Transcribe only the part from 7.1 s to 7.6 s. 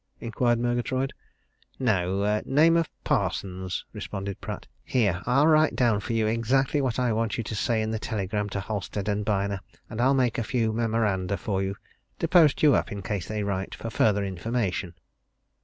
want you to